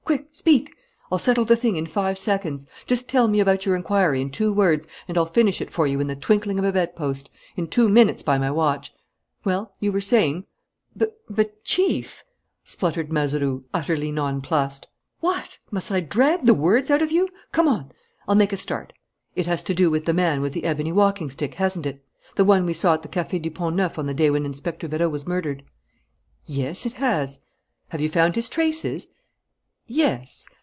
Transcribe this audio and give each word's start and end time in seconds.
Quick, 0.03 0.27
speak! 0.33 0.75
I'll 1.09 1.19
settle 1.19 1.45
the 1.45 1.55
thing 1.55 1.77
in 1.77 1.85
five 1.85 2.17
seconds. 2.17 2.67
Just 2.85 3.07
tell 3.07 3.29
me 3.29 3.39
about 3.39 3.65
your 3.65 3.77
inquiry 3.77 4.19
in 4.19 4.29
two 4.29 4.51
words, 4.51 4.85
and 5.07 5.17
I'll 5.17 5.25
finish 5.25 5.61
it 5.61 5.69
for 5.69 5.87
you 5.87 6.01
in 6.01 6.07
the 6.07 6.17
twinkling 6.17 6.59
of 6.59 6.65
a 6.65 6.73
bed 6.73 6.97
post, 6.97 7.29
in 7.55 7.67
two 7.69 7.87
minutes 7.87 8.21
by 8.21 8.37
my 8.37 8.51
watch. 8.51 8.93
Well, 9.45 9.73
you 9.79 9.89
were 9.93 10.01
saying" 10.01 10.47
"But, 10.97 11.63
Chief," 11.63 12.25
spluttered 12.61 13.09
Mazeroux, 13.09 13.63
utterly 13.73 14.11
nonplussed. 14.11 14.87
"What! 15.21 15.59
Must 15.69 15.89
I 15.93 16.01
drag 16.01 16.41
the 16.41 16.53
words 16.53 16.91
out 16.91 17.01
of 17.01 17.09
you? 17.11 17.29
Come 17.53 17.69
on! 17.69 17.93
I'll 18.27 18.35
make 18.35 18.51
a 18.51 18.57
start. 18.57 18.91
It 19.37 19.45
has 19.45 19.63
to 19.65 19.73
do 19.73 19.89
with 19.89 20.03
the 20.03 20.13
man 20.13 20.41
with 20.41 20.51
the 20.51 20.65
ebony 20.65 20.91
walking 20.91 21.29
stick, 21.29 21.53
hasn't 21.53 21.85
it? 21.85 22.03
The 22.35 22.43
one 22.43 22.65
we 22.65 22.73
saw 22.73 22.95
at 22.95 23.01
the 23.01 23.07
Café 23.07 23.41
du 23.41 23.49
Pont 23.49 23.77
Neuf 23.77 23.97
on 23.97 24.07
the 24.07 24.13
day 24.13 24.29
when 24.29 24.45
Inspector 24.45 24.85
Vérot 24.89 25.09
was 25.11 25.25
murdered?" 25.25 25.63
"Yes, 26.43 26.85
it 26.85 26.93
has." 26.93 27.39
"Have 27.89 28.01
you 28.01 28.09
found 28.09 28.35
his 28.35 28.49
traces?" 28.49 29.07
"Yes." 29.87 30.47